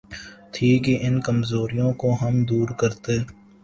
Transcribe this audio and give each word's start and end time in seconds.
تھی 0.53 0.69
کہ 0.79 0.97
ان 1.01 1.19
کمزوریوں 1.21 1.91
کو 1.93 2.15
ہم 2.21 2.43
دور 2.45 2.69
کرتے۔ 2.69 3.17